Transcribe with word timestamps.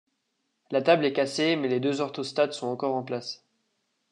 La 0.71 0.81
table 0.81 1.05
est 1.05 1.13
cassée 1.13 1.55
mais 1.55 1.67
les 1.67 1.79
deux 1.79 2.01
orthostates 2.01 2.53
sont 2.53 2.65
encore 2.65 2.95
en 2.95 3.03
place. 3.03 3.45